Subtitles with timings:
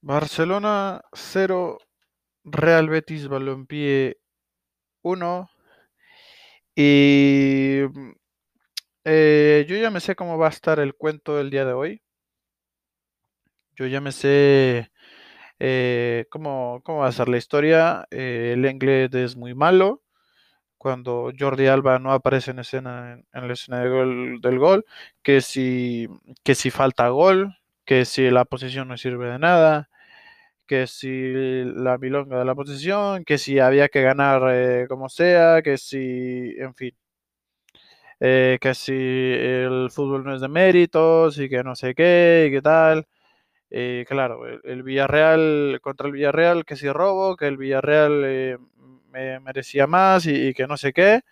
[0.00, 1.78] Barcelona 0,
[2.44, 4.18] Real Betis Balompié
[5.02, 5.50] 1.
[6.76, 8.12] Y mm,
[9.04, 12.02] eh, yo ya me sé cómo va a estar el cuento del día de hoy.
[13.76, 14.90] Yo ya me sé
[15.58, 18.06] eh, cómo, cómo, va a ser la historia.
[18.10, 20.02] Eh, el inglés es muy malo.
[20.78, 24.86] Cuando Jordi Alba no aparece en escena en, en la escena del gol,
[25.22, 26.08] que si,
[26.44, 27.57] que si falta gol,
[27.88, 29.88] que si la posición no sirve de nada,
[30.66, 31.10] que si
[31.64, 36.54] la milonga de la posición, que si había que ganar eh, como sea, que si,
[36.58, 36.94] en fin,
[38.20, 42.52] eh, que si el fútbol no es de méritos y que no sé qué y
[42.52, 43.06] qué tal.
[43.70, 48.58] Eh, claro, el, Villarreal contra el Villarreal, que si robo, que el Villarreal eh,
[49.12, 51.22] me merecía más y, que no sé qué.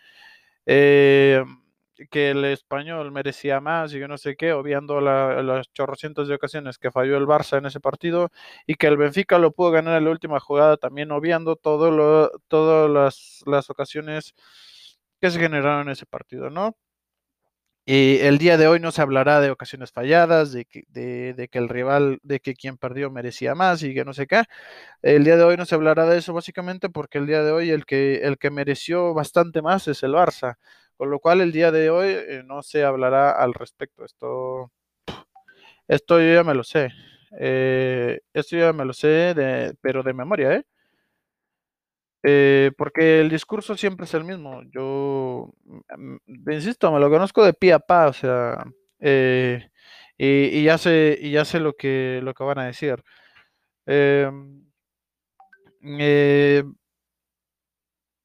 [2.10, 6.34] Que el español merecía más y que no sé qué, obviando la, las chorrocientas de
[6.34, 8.30] ocasiones que falló el Barça en ese partido
[8.66, 13.42] y que el Benfica lo pudo ganar en la última jugada, también obviando todas las,
[13.46, 14.34] las ocasiones
[15.20, 16.76] que se generaron en ese partido, ¿no?
[17.88, 21.46] Y el día de hoy no se hablará de ocasiones falladas, de que, de, de
[21.48, 24.42] que, el rival, de que quien perdió merecía más y que no sé qué.
[25.02, 27.70] El día de hoy no se hablará de eso básicamente porque el día de hoy
[27.70, 30.56] el que, el que mereció bastante más es el Barça.
[30.96, 34.04] Con lo cual el día de hoy eh, no se hablará al respecto.
[34.04, 34.72] Esto,
[35.88, 36.90] esto yo ya me lo sé.
[37.38, 39.34] Eh, esto ya me lo sé,
[39.80, 40.64] pero de memoria, ¿eh?
[42.22, 44.62] Eh, porque el discurso siempre es el mismo.
[44.72, 48.64] Yo, mm, insisto, me lo conozco de pie a pa, o sea,
[48.98, 49.68] eh,
[50.18, 53.02] y, ya sé, y ya sé lo que, lo que van a decir.
[53.86, 54.30] Eh,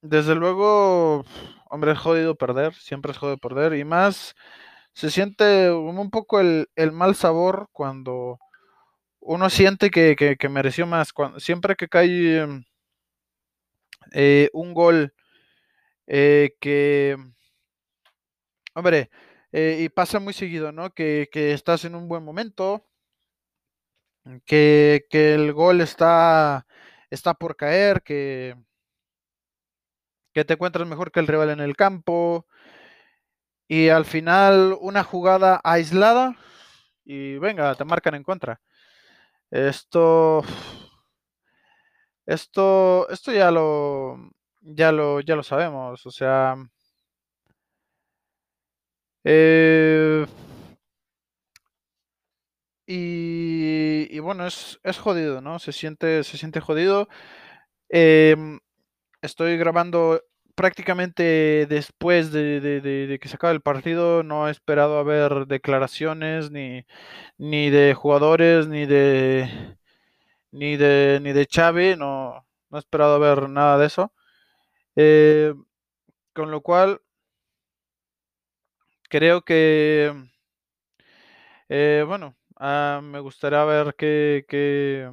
[0.01, 1.25] desde luego,
[1.71, 4.35] hombre, es jodido perder, siempre es jodido perder, y más
[4.93, 8.39] se siente un poco el, el mal sabor cuando
[9.21, 11.13] uno siente que, que, mereció más.
[11.13, 12.45] Cuando, siempre que cae
[14.13, 15.13] eh, un gol
[16.07, 17.17] eh, que,
[18.73, 19.09] hombre,
[19.51, 20.91] eh, y pasa muy seguido, ¿no?
[20.93, 22.85] Que, que, estás en un buen momento,
[24.45, 26.65] que, que el gol está,
[27.09, 28.55] está por caer, que,
[30.33, 32.45] que te encuentras mejor que el rival en el campo,
[33.71, 36.35] y al final una jugada aislada
[37.05, 38.59] y venga, te marcan en contra.
[39.51, 40.43] Esto
[42.25, 44.17] esto esto ya lo
[44.61, 46.55] ya lo ya lo sabemos, o sea
[49.23, 50.25] eh
[52.87, 55.59] y, y bueno, es, es, jodido, ¿no?
[55.59, 57.07] Se siente, se siente jodido.
[57.89, 58.35] Eh,
[59.21, 60.21] estoy grabando
[60.55, 64.23] prácticamente después de, que se acabe el partido.
[64.23, 66.85] No he esperado a ver declaraciones ni,
[67.37, 69.77] ni de jugadores, ni de
[70.51, 71.95] ni de ni de Xavi.
[71.97, 74.13] No, no he esperado a ver nada de eso.
[74.95, 75.53] Eh,
[76.33, 77.01] con lo cual
[79.09, 80.13] creo que
[81.69, 85.09] eh, bueno, uh, me gustaría ver qué, qué,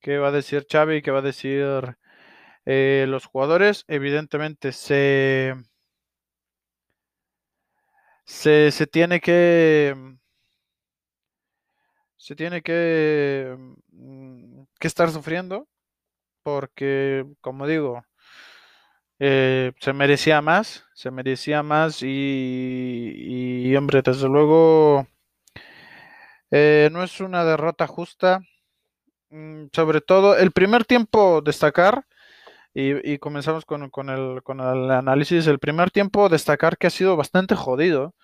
[0.00, 1.96] qué, va a decir Xavi, qué va a decir
[2.66, 3.84] eh, los jugadores.
[3.88, 5.54] Evidentemente se,
[8.24, 9.94] se, se tiene que
[12.16, 13.56] se tiene que,
[14.80, 15.68] que estar sufriendo
[16.42, 18.04] porque, como digo,
[19.18, 25.06] eh, se merecía más, se merecía más y, y hombre, desde luego
[26.50, 28.40] eh, no es una derrota justa.
[29.30, 32.06] Mm, sobre todo, el primer tiempo destacar,
[32.78, 37.16] y, comenzamos con, con, el, con, el, análisis, el primer tiempo destacar que ha sido
[37.16, 38.14] bastante jodido.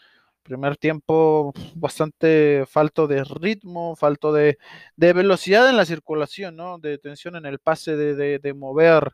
[0.42, 4.58] Primer tiempo bastante falto de ritmo, falto de,
[4.96, 6.78] de velocidad en la circulación, ¿no?
[6.78, 9.12] De tensión en el pase, de, de, de mover,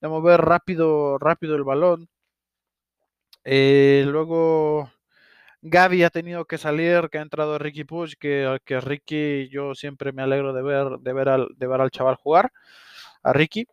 [0.00, 2.08] de mover rápido, rápido el balón.
[3.44, 4.90] Eh, luego
[5.62, 10.12] Gaby ha tenido que salir, que ha entrado Ricky Push, que, que Ricky yo siempre
[10.12, 12.52] me alegro de ver, de ver, al, de ver al chaval jugar,
[13.22, 13.66] a Ricky.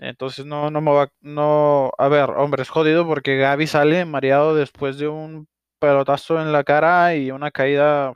[0.00, 4.54] Entonces no, no me va, no, a ver, hombre, es jodido porque Gaby sale mareado
[4.54, 5.46] después de un
[5.78, 8.14] pelotazo en la cara y una caída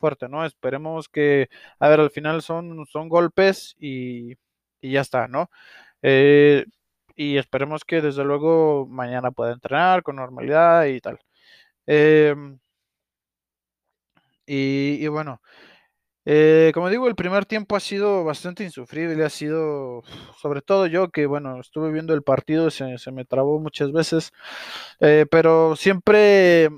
[0.00, 0.44] fuerte, ¿no?
[0.44, 4.32] Esperemos que, a ver, al final son, son golpes y,
[4.80, 5.50] y ya está, ¿no?
[6.02, 6.66] Eh,
[7.16, 11.20] y esperemos que desde luego mañana pueda entrenar con normalidad y tal.
[11.86, 12.34] Eh,
[14.46, 15.40] y, y, bueno,
[16.26, 20.02] eh, como digo, el primer tiempo ha sido bastante insufrible, ha sido,
[20.40, 24.32] sobre todo yo que, bueno, estuve viendo el partido, se, me trabó muchas veces,
[25.00, 26.70] eh, pero siempre,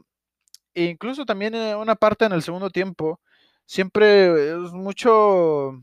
[0.74, 3.20] incluso también una parte en el segundo tiempo,
[3.66, 5.82] siempre es mucho,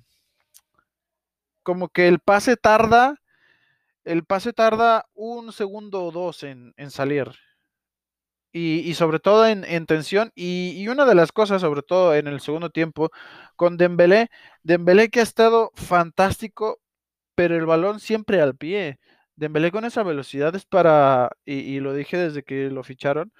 [1.63, 3.15] como que el pase tarda,
[4.03, 7.31] el pase tarda un segundo o dos en, salir.
[8.53, 10.31] Y, sobre todo en, tensión.
[10.35, 13.09] Y, una de las cosas, sobre todo en el segundo tiempo,
[13.55, 14.29] con Dembélé,
[14.63, 16.79] Dembélé que ha estado fantástico,
[17.35, 18.99] pero el balón siempre al pie.
[19.35, 23.33] Dembélé con esa velocidad es para, y, lo dije desde que lo ficharon,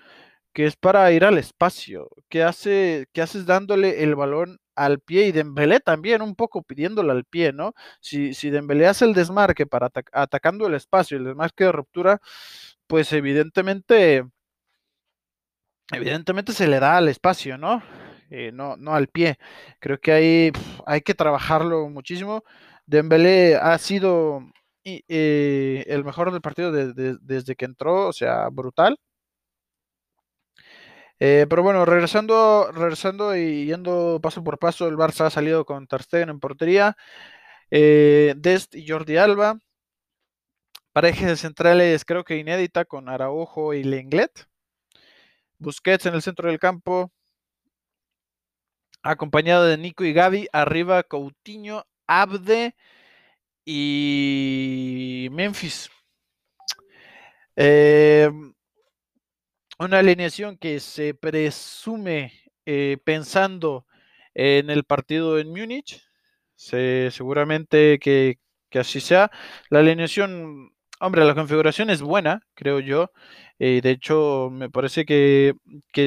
[0.53, 2.09] que es para ir al espacio.
[2.29, 7.11] ¿Qué, hace, qué haces dándole el balón al pie y Dembélé también un poco pidiéndole
[7.11, 7.73] al pie, ¿no?
[8.01, 12.19] Si, si Dembélé hace el desmarque para atacando el espacio, el desmarque de ruptura,
[12.87, 14.25] pues evidentemente,
[15.93, 17.81] evidentemente se le da al espacio, ¿no?
[18.29, 19.37] Eh, no, no al pie.
[19.79, 20.51] Creo que hay,
[20.85, 22.43] hay que trabajarlo muchísimo.
[22.85, 24.41] Dembélé ha sido
[24.83, 28.97] eh, el mejor del partido desde que entró, o sea, brutal.
[31.19, 35.87] Eh, pero bueno, regresando, regresando y yendo paso por paso, el Barça ha salido con
[35.87, 36.97] Ter Stegen en portería,
[37.71, 39.57] Dest y Jordi Alba.
[40.91, 44.47] Pareja de centrales creo que inédita con Araujo y Lenglet.
[45.63, 47.11] Busquets en el centro del campo,
[49.01, 50.47] acompañado de Nico y Gaby.
[50.51, 52.75] Arriba Coutinho, Abde
[53.65, 55.89] y Memphis.
[57.55, 58.29] Eh,
[59.79, 62.33] una alineación que se presume
[62.65, 63.85] eh, pensando
[64.33, 66.03] en el partido en Múnich.
[66.55, 68.39] seguramente que,
[68.73, 69.31] así sea.
[69.69, 70.72] La alineación,
[71.03, 73.11] hombre, la configuración es buena, creo yo.
[73.59, 75.55] y de hecho, me parece que,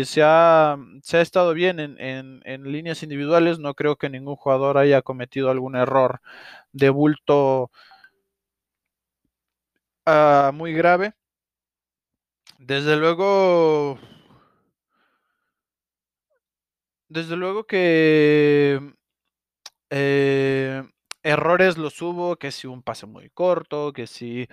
[0.04, 3.58] se, ha, se, ha, estado bien en, líneas individuales.
[3.58, 6.20] No creo que ningún jugador haya cometido algún error
[6.72, 7.70] de bulto
[10.06, 11.14] ah, muy grave.
[12.58, 13.98] Desde luego.
[17.08, 18.80] Desde luego que.
[19.90, 20.82] Eh,
[21.26, 24.48] errores los hubo, que si un pase muy corto, que si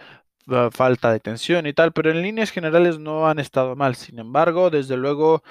[0.71, 3.95] falta de tensión y tal, pero en líneas generales no han estado mal.
[3.95, 5.43] Sin embargo, desde luego,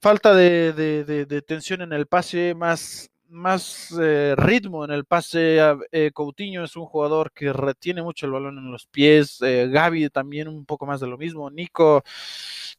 [0.00, 5.58] falta de, tensión en el pase, más más eh, ritmo en el pase.
[5.92, 9.40] Eh, Coutinho es un jugador que retiene mucho el balón en los pies.
[9.42, 11.50] Eh, Gaby también un poco más de lo mismo.
[11.50, 12.02] Nico,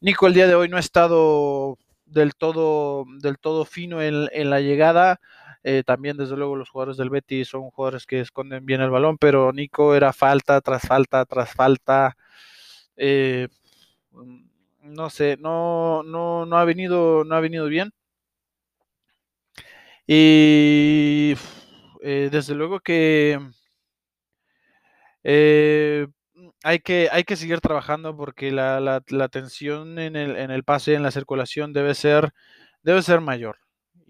[0.02, 4.60] Nico el día de hoy no ha estado del todo, del todo fino en, la
[4.60, 5.20] llegada.
[5.86, 9.52] También, desde luego, los jugadores del Betis son jugadores que esconden bien el balón, pero
[9.54, 12.16] Nico era falta tras falta tras falta.
[14.84, 17.92] no sé, no, no, no ha venido, no ha venido bien.
[20.08, 21.36] Y
[22.02, 23.40] eh, desde luego que
[25.24, 26.08] eh,
[26.63, 30.63] hay que, hay que seguir trabajando porque la, la, la tensión en el, en el,
[30.63, 32.34] pase, en la circulación debe ser,
[32.84, 33.61] debe ser mayor.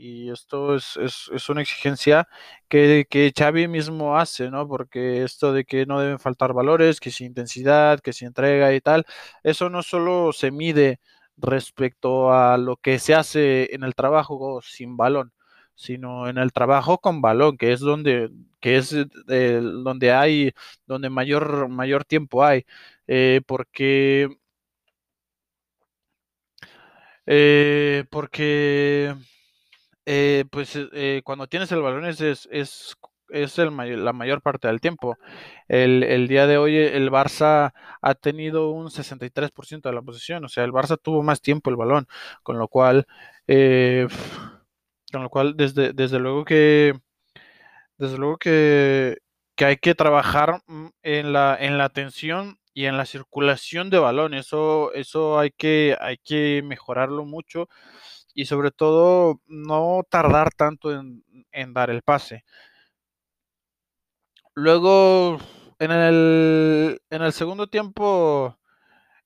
[0.04, 2.28] Y esto es, es, es una exigencia
[2.68, 4.68] que, que, Xavi mismo hace, ¿no?
[4.68, 8.82] Porque esto de que no deben faltar valores, que si intensidad, que si entrega y
[8.82, 9.06] tal,
[9.44, 11.00] eso no solo se mide
[11.38, 15.34] respecto a lo que se hace en el trabajo sin balón,
[15.76, 18.96] sino en el trabajo con balón, que es donde, que es
[19.30, 20.52] donde hay,
[20.88, 22.66] donde mayor, mayor tiempo hay,
[23.08, 24.30] eh, porque,
[27.26, 29.16] eh, porque,
[30.06, 30.78] pues,
[31.24, 32.48] cuando tienes el balón es, es,
[33.30, 35.18] es, el la mayor parte del tiempo.
[35.68, 40.50] El, el, día de hoy el Barça ha tenido un 63% de la posición, o
[40.50, 42.08] sea, el Barça tuvo más tiempo el balón,
[42.44, 43.06] con lo cual...
[45.12, 46.94] Con lo cual, desde, desde luego que
[48.02, 49.18] desde luego que,
[49.58, 54.34] hay que trabajar mm, en la, en la tensión y en la circulación de balón.
[54.34, 57.70] Eso, eso hay que, hay que mejorarlo mucho
[58.34, 62.44] y sobre todo no tardar tanto en, en dar el pase.
[64.54, 65.40] Luego,
[65.80, 68.58] en el, en el segundo tiempo,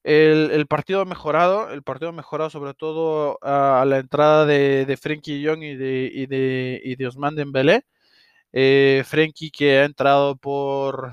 [0.04, 5.42] el, partido ha mejorado, el partido ha mejorado sobre todo a, la entrada de, de
[5.42, 7.86] Young y de, y de, y de Osman Dembélé.
[8.54, 9.04] Eh,
[9.54, 11.12] que ha entrado por,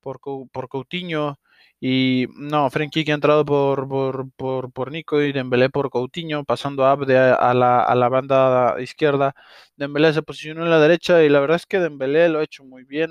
[0.00, 1.38] por, por Coutinho
[1.80, 6.44] y no, Frenkie que ha entrado por, por, por, por Nico y Dembélé por Coutinho,
[6.44, 9.34] pasando a Abde a, la, a la banda izquierda.
[9.76, 12.64] Dembélé se posicionó en la derecha y la verdad es que Dembélé lo ha hecho
[12.64, 13.10] muy bien.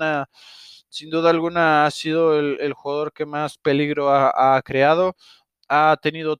[0.88, 5.16] Sin duda alguna ha sido el, jugador que más peligro ha, creado.
[5.68, 6.38] Ha tenido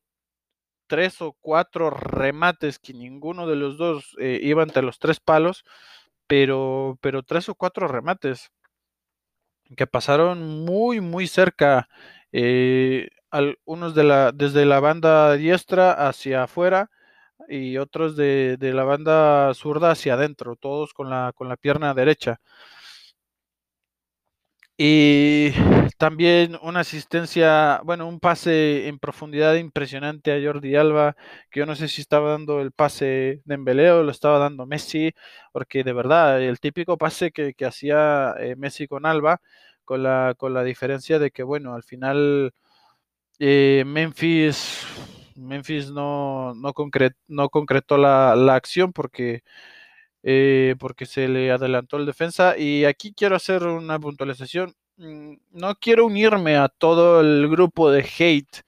[0.86, 5.64] tres o cuatro remates que ninguno de los dos eh, iba entre los tres palos,
[6.26, 8.50] pero, pero tres o cuatro remates
[9.76, 11.88] que pasaron muy, muy cerca.
[12.32, 13.08] Eh,
[13.64, 16.90] unos de la, desde la banda diestra hacia afuera
[17.48, 21.94] y otros de, de la banda zurda hacia adentro, todos con la, con la pierna
[21.94, 22.40] derecha.
[24.76, 25.52] Y
[25.98, 31.14] también una asistencia, bueno, un pase en profundidad impresionante a Jordi Alba,
[31.50, 35.12] que yo no sé si estaba dando el pase de Embeleo, lo estaba dando Messi,
[35.52, 39.40] porque de verdad, el típico pase que, que hacía eh, Messi con Alba,
[39.84, 42.52] con la, con la diferencia de que, bueno, al final
[43.38, 44.84] eh, Memphis,
[45.36, 49.42] Memphis no, no, concret, no concretó la, la acción porque
[50.24, 52.58] eh, porque se le adelantó el defensa.
[52.58, 54.74] Y aquí quiero hacer una puntualización.
[54.96, 58.62] Mm, no quiero unirme a todo el grupo de hate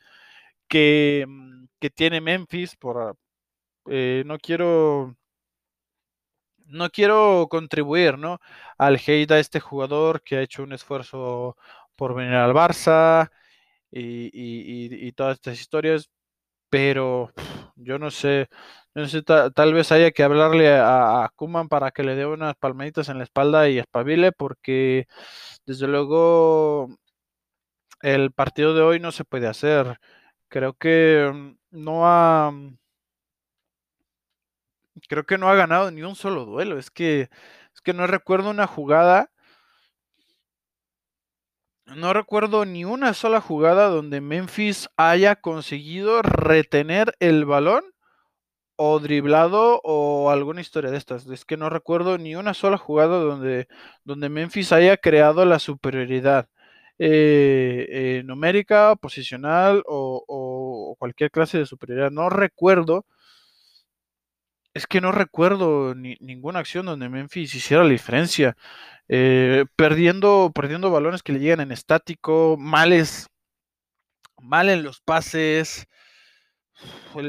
[0.68, 2.76] que, mm, que tiene Memphis.
[2.76, 3.16] Por,
[3.88, 5.16] eh, no quiero.
[6.66, 8.40] No quiero contribuir ¿no?
[8.78, 11.56] al hate a este jugador que ha hecho un esfuerzo
[11.96, 13.30] por venir al Barça
[13.90, 16.10] y, todas estas historias,
[16.70, 17.32] pero
[17.76, 18.48] yo no sé,
[19.54, 23.18] tal vez haya que hablarle a, a Kuman para que le dé unas palmaditas en
[23.18, 25.06] la espalda y espabile, porque
[25.66, 26.88] desde luego
[28.02, 29.98] el partido de hoy no se puede hacer.
[30.48, 32.52] Creo que mm, no ha.
[35.08, 36.78] Creo que no ha ganado ni un solo duelo.
[36.78, 37.22] Es que,
[37.74, 39.30] es que no recuerdo una jugada.
[41.86, 47.84] No recuerdo ni una sola jugada donde Memphis haya conseguido retener el balón
[48.76, 51.26] o driblado o alguna historia de estas.
[51.26, 53.68] Es que no recuerdo ni una sola jugada donde,
[54.04, 56.48] donde Memphis haya creado la superioridad
[56.98, 62.10] eh, eh, numérica, posicional o, o, cualquier clase de superioridad.
[62.10, 63.06] No recuerdo.
[64.74, 68.56] Es que no recuerdo ni, ninguna acción donde Memphis hiciera la diferencia.
[69.08, 73.28] Eh, perdiendo, perdiendo balones que le llegan en estático, males,
[74.40, 75.86] mal en los pases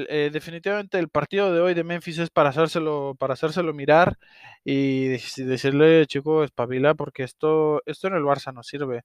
[0.09, 3.35] eh, definitivamente el partido de hoy de Memphis es para hacérselo, para
[3.73, 4.17] mirar
[4.63, 9.03] y decirle, chico, espabila, porque esto, esto en el Barça no sirve.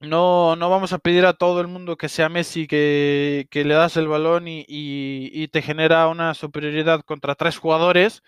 [0.00, 3.74] No, no vamos a pedir a todo el mundo que sea Messi, que, que le
[3.74, 8.22] das el balón y, y, y, te genera una superioridad contra tres jugadores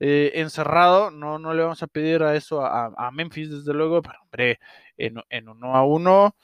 [0.00, 1.10] eh, encerrado.
[1.10, 4.60] No, no le vamos a pedir a eso a, a Memphis, desde luego, pero hombre,
[4.96, 6.36] en, en uno a uno,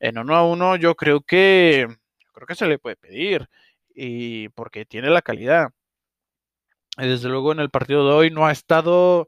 [0.00, 1.88] en uno a uno, yo creo que
[2.34, 3.48] creo que se le puede pedir
[3.94, 5.70] y porque tiene la calidad.
[6.96, 9.26] Desde luego en el partido de hoy no ha estado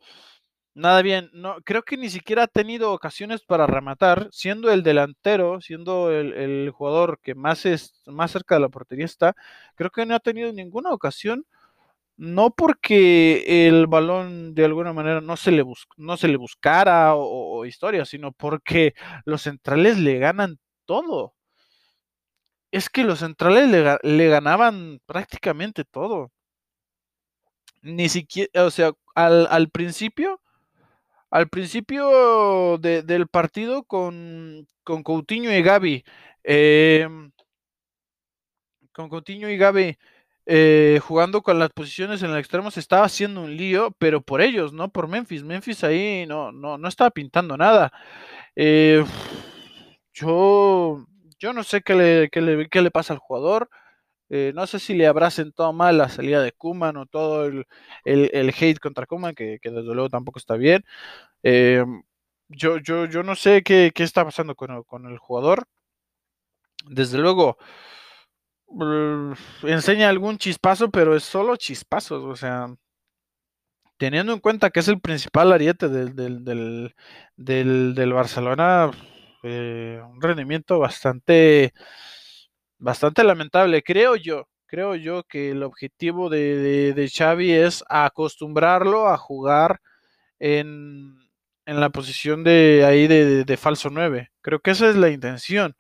[0.75, 1.31] nada bien.
[1.33, 6.33] No, creo que ni siquiera ha tenido ocasiones para rematar, siendo el delantero, siendo el,
[6.35, 9.35] el jugador que más es más cerca de la portería está.
[9.77, 11.47] Creo que no ha tenido ninguna ocasión
[12.17, 17.15] no porque el balón de alguna manera no se le, bus no se le buscara
[17.15, 18.95] o, o, historia, sino porque
[19.25, 21.36] los centrales le ganan todo
[22.77, 26.31] es que los centrales le, ganaban prácticamente todo.
[27.83, 30.41] Ni siquiera, o sea, al, principio,
[31.31, 36.05] al principio de, del partido con, con, Coutinho y Gaby,
[36.45, 37.09] eh,
[38.93, 39.97] con Coutinho y Gaby
[40.47, 44.41] eh, jugando con las posiciones en el extremo se estaba haciendo un lío, pero por
[44.41, 45.43] ellos, no por Memphis.
[45.45, 47.93] Memphis ahí no, no, no estaba pintando nada.
[48.55, 49.05] Eh,
[50.15, 51.07] yo
[51.39, 53.69] yo no sé qué le, qué le, pasa al jugador.
[54.29, 57.67] Eh, no sé si le habrá sentado mal la salida de Kuman o todo el,
[58.05, 60.85] el, hate contra Kuman, que, desde luego tampoco está bien.
[61.43, 61.85] Eh,
[62.49, 65.67] yo, yo, yo no sé qué, qué está pasando con, con, el jugador.
[66.87, 67.59] Desde luego,
[68.67, 72.25] uh, enseña algún chispazo, pero es solo chispazos.
[72.25, 72.69] O sea,
[73.97, 76.95] teniendo en cuenta que es el principal ariete del, del,
[77.37, 78.91] del, del Barcelona
[79.47, 81.73] eh, un rendimiento bastante,
[82.79, 84.49] bastante lamentable, creo yo.
[84.67, 89.81] Creo yo que el objetivo de, de, Xavi es acostumbrarlo a jugar
[90.41, 91.17] en,
[91.67, 94.31] en la posición de ahí de, de, falso 9.
[94.43, 95.77] Creo que esa es la intención.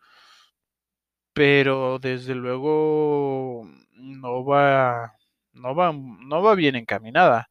[1.32, 5.12] Pero desde luego no va,
[5.52, 7.48] no va, no va bien encaminada.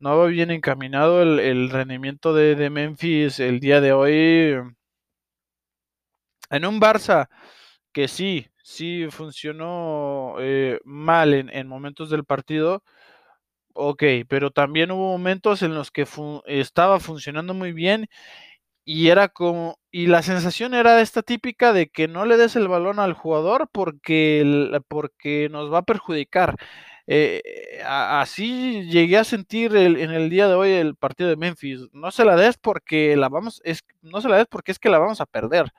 [0.00, 4.56] No va bien encaminado el, el rendimiento de, de Memphis el día de hoy
[6.50, 7.28] en un Barça
[7.92, 12.84] que sí, sí funcionó eh, mal en, en, momentos del partido,
[13.74, 16.06] ok, pero también hubo momentos en los que
[16.46, 18.08] estaba funcionando muy bien
[18.84, 22.68] y era como, y la sensación era esta típica de que no le des el
[22.68, 26.56] balón al jugador porque, porque nos va a perjudicar.
[27.06, 27.42] Eh,
[27.86, 31.82] así llegué a sentir el, en el día de hoy el partido de Memphis.
[31.92, 34.90] No se la des porque la vamos, es, no se la des porque es que
[34.90, 35.72] la vamos a perder.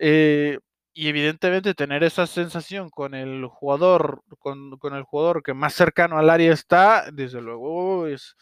[0.00, 0.58] Eh,
[0.94, 6.18] y evidentemente tener esa sensación con el jugador, con, con, el jugador que más cercano
[6.18, 8.36] al área está, desde luego es,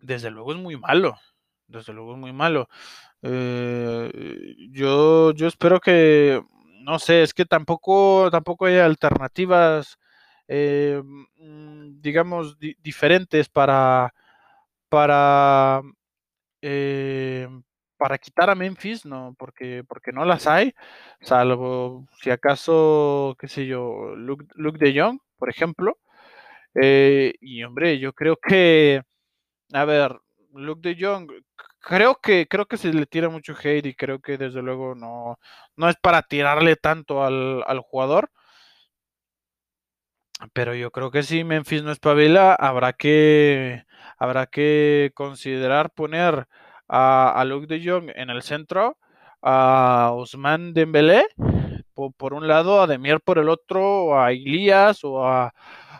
[0.00, 1.16] Desde luego es muy malo,
[1.66, 2.68] desde luego es muy malo.
[3.22, 6.40] Eh, yo, yo espero que,
[6.82, 9.98] no sé, es que tampoco, tampoco hay alternativas,
[10.48, 11.02] eh,
[11.36, 14.14] mm, digamos, di- diferentes para,
[14.88, 15.82] para,
[17.98, 20.74] para quitar a Memphis, no, porque, porque no las hay,
[21.20, 25.98] salvo si acaso, qué sé yo, Luke, Luke de Jong, por ejemplo.
[26.74, 29.02] Eh, y hombre, yo creo que
[29.72, 30.18] a ver,
[30.52, 31.30] Luke de Jong,
[31.80, 35.38] creo que, creo que se le tira mucho hate y creo que desde luego no,
[35.76, 38.30] no es para tirarle tanto al, al jugador.
[40.52, 43.84] Pero yo creo que si Memphis no espabila, habrá que,
[44.18, 46.46] habrá que considerar poner
[46.88, 48.98] a, a Luke de Jong en el centro,
[49.42, 51.26] a Ousmane Dembélé
[52.16, 55.52] por, un lado, a Demier por el otro, a Ilias o a,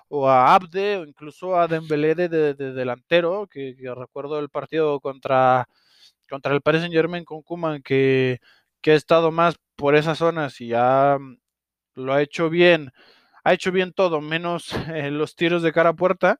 [0.08, 5.00] o a Abde, o incluso a Dembélé de, de, de delantero, que, recuerdo el partido
[5.00, 5.68] contra,
[6.28, 8.38] contra el Paris Saint con Kuman, que,
[8.80, 11.18] que ha estado más por esas zonas y ha,
[11.94, 12.92] lo ha hecho bien
[13.48, 16.38] ha hecho bien todo, menos eh, los tiros de cara a puerta.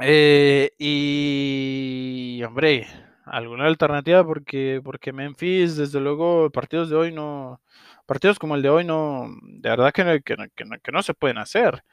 [0.00, 2.86] Eh, y, hombre,
[3.24, 7.60] alguna alternativa porque, porque Memphis, desde luego, partidos de hoy no,
[8.06, 11.38] partidos como el de hoy no, de verdad que, que, que, que no se pueden
[11.38, 11.84] hacer.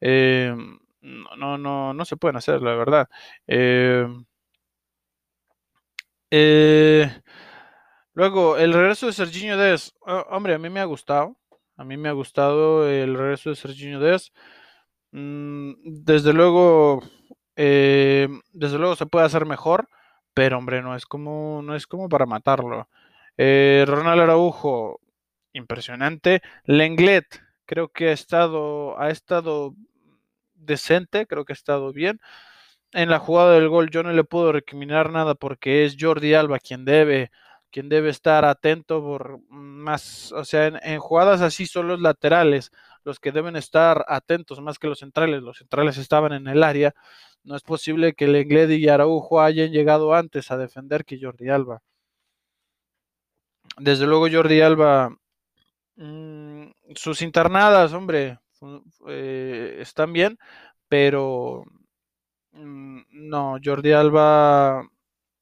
[0.00, 0.54] Eh,
[1.02, 3.08] no, no, no se pueden hacer, la verdad.
[6.30, 7.08] Eh,
[8.14, 9.94] luego, el regreso de Serginho Dez.
[10.00, 11.36] Oh, hombre, a mí me ha gustado.
[11.76, 14.32] A mí me ha gustado el regreso de Serginho Dez.
[15.12, 17.02] Mm, desde luego,
[17.56, 19.88] eh, desde luego se puede hacer mejor,
[20.34, 22.88] pero hombre, no es como, no es como para matarlo.
[23.36, 25.00] Eh, Ronald Araujo,
[25.52, 26.42] impresionante.
[26.64, 27.26] Lenglet,
[27.66, 29.74] creo que ha estado, ha estado
[30.54, 32.20] decente, creo que ha estado bien.
[32.92, 36.58] En la jugada del gol yo no le puedo recriminar nada porque es Jordi Alba
[36.58, 37.30] quien debe
[37.70, 42.72] quien debe estar atento por más, o sea, en, en, jugadas así son los laterales
[43.04, 45.42] los que deben estar atentos más que los centrales.
[45.42, 46.94] Los centrales estaban en el área.
[47.44, 51.82] No es posible que Lenglet y Araujo hayan llegado antes a defender que Jordi Alba.
[53.78, 55.16] Desde luego Jordi Alba,
[55.96, 58.38] mmm, sus internadas, hombre,
[59.08, 60.38] eh, están bien,
[60.88, 61.64] pero
[62.52, 64.82] mmm, no, Jordi Alba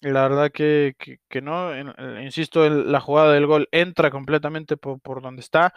[0.01, 1.93] la verdad que, que, que no, en,
[2.23, 5.75] insisto, la jugada del gol entra completamente por, por, donde está,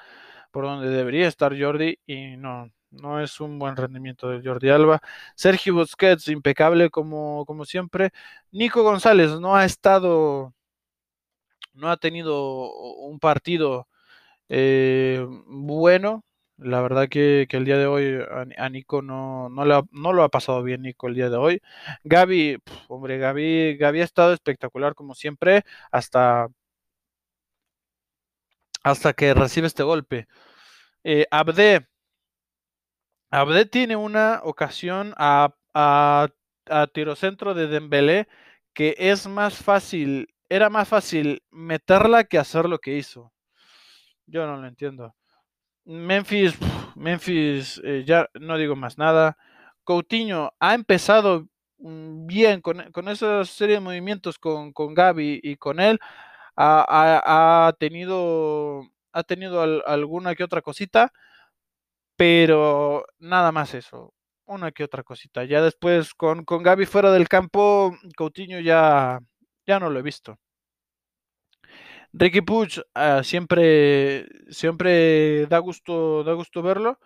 [0.51, 5.01] por donde debería estar Jordi y no, no es un buen rendimiento de Jordi Alba.
[5.35, 8.11] Sergio Busquets, impecable como, como siempre.
[8.51, 10.53] Nico González no ha estado,
[11.73, 13.87] no ha tenido un partido
[14.53, 16.25] eh, bueno,
[16.57, 18.19] la verdad que, que, el día de hoy
[18.57, 21.61] a, Nico no, no, no, lo ha pasado bien Nico el día de hoy.
[22.03, 22.57] Gaby,
[22.89, 26.49] hombre, Gaby, Gaby ha estado espectacular como siempre hasta,
[28.83, 30.27] hasta que recibe este golpe.
[31.03, 31.87] Eh, Abde,
[33.31, 36.27] Abde tiene una ocasión a, a,
[36.69, 38.27] a tirocentro de Dembélé
[38.73, 43.33] que es más fácil, era más fácil meterla que hacer lo que hizo.
[44.27, 45.15] Yo no lo entiendo.
[45.85, 46.57] Memphis,
[46.95, 49.37] Memphis, eh, ya no digo más nada.
[49.83, 55.79] Coutinho ha empezado bien con, con esa serie de movimientos con, con Gaby y con
[55.79, 55.99] él.
[56.63, 61.11] Ha, tenido, ha tenido al, alguna que otra cosita,
[62.15, 64.13] pero nada más eso.
[64.45, 65.43] Una que otra cosita.
[65.45, 69.19] Ya después con, con Gaby fuera del campo, Coutinho ya,
[69.65, 70.37] ya no lo he visto.
[72.13, 76.99] Ricky Puch uh, siempre, siempre da gusto, da gusto verlo.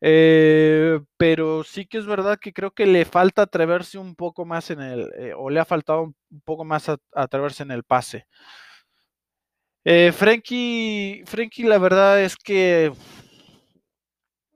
[0.00, 4.70] Eh, pero sí que es verdad que creo que le falta atreverse un poco más
[4.70, 8.26] en el, eh, o le ha faltado un poco más a atreverse en el pase.
[9.90, 12.92] Eh, Frankie, Frankie, la verdad es que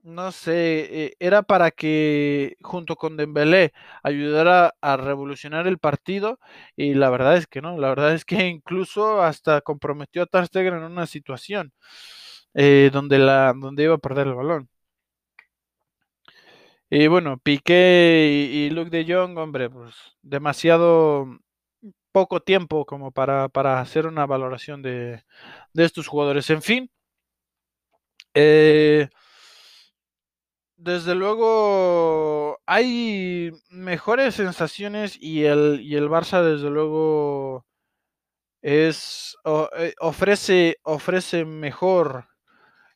[0.03, 3.71] no sé, eh, era para que junto con Dembélé
[4.03, 6.39] ayudara a revolucionar el partido
[6.75, 10.67] y la verdad es que no, la verdad es que incluso hasta comprometió a Ter
[10.67, 11.73] en una situación
[12.53, 14.69] eh, donde, la, donde iba a perder el balón.
[16.89, 21.27] Y bueno, Piqué y Luke de Jong, hombre, pues demasiado
[22.13, 25.23] poco tiempo como para, para hacer una valoración de,
[25.73, 26.49] de, estos jugadores.
[26.51, 26.91] En fin,
[28.33, 29.09] eh,
[30.77, 37.65] desde luego hay mejores sensaciones y el, y el Barça desde luego
[38.61, 39.37] es
[39.77, 42.27] eh, ofrece ofrece mejor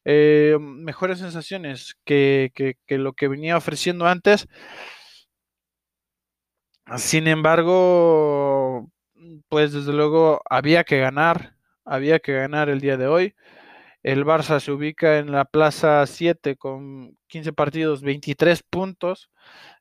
[0.05, 4.47] eh, mejores sensaciones que, que, lo que venía ofreciendo antes
[6.97, 8.89] Sin embargo,
[9.49, 13.35] pues desde luego había que ganar, había que ganar el día de hoy.
[14.03, 19.29] El Barça se ubica en la plaza 7 con 15 partidos, 23 puntos.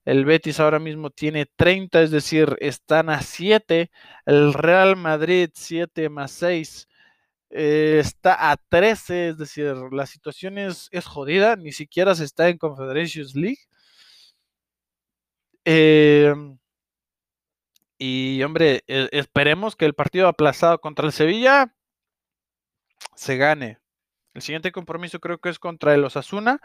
[0.04, 3.90] El Betis ahora mismo tiene 30, es decir, están a 7.
[4.26, 6.88] El Real Madrid 7 más 6
[7.50, 12.48] eh, está a 13, es decir, la situación es, es, jodida, ni siquiera se está
[12.48, 13.59] en Confederations League.
[15.64, 16.35] Eh,
[17.98, 21.74] y hombre, eh, esperemos que el partido aplazado contra el Sevilla
[23.14, 23.78] se gane.
[24.35, 26.61] El siguiente compromiso creo que es contra el Osasuna,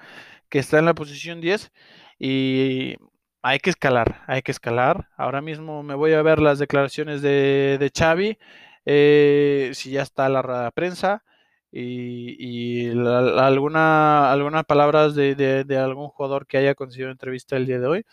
[0.49, 1.71] que está en la posición 10.
[2.19, 2.95] Y
[3.41, 5.09] hay que escalar, hay que escalar.
[5.17, 8.37] Ahora mismo me voy a ver las declaraciones de, de Xavi,
[8.85, 11.23] eh, si ya está la prensa
[11.71, 17.79] y, y alguna, algunas palabras de, de, algún jugador que haya conseguido entrevista el día
[17.79, 18.05] de hoy.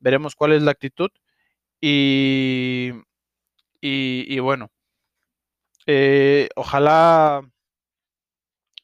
[0.00, 1.10] Veremos cuál es la actitud.
[1.80, 2.92] Y,
[3.80, 4.70] y, bueno,
[5.86, 7.42] eh, ojalá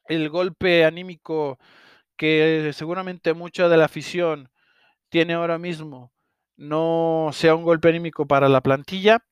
[0.09, 1.59] el golpe anímico
[2.17, 4.51] que seguramente mucha de la afición
[5.11, 6.13] tiene ahora mismo
[6.57, 9.25] no sea un golpe anímico para la plantilla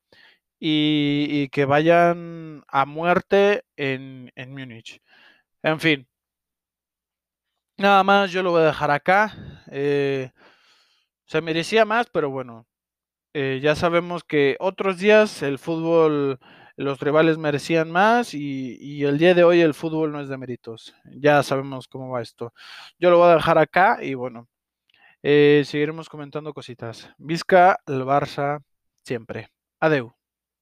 [0.61, 5.01] y, y que vayan a muerte en, en Múnich.
[5.63, 6.09] En fin,
[7.77, 9.35] nada más yo lo voy a dejar acá.
[9.71, 10.31] Eh,
[11.27, 12.67] se merecía más, pero bueno,
[13.35, 16.39] eh, ya sabemos que otros días el fútbol,
[16.77, 20.95] los rivales merecían más y, el día de hoy el fútbol no es de méritos.
[21.05, 22.53] Ya sabemos cómo va esto.
[22.99, 24.49] Yo lo voy a dejar acá y bueno,
[25.23, 27.11] eh, seguiremos comentando cositas.
[27.19, 28.63] Vizca el Barça
[29.05, 29.49] siempre.
[29.81, 30.22] Adeu.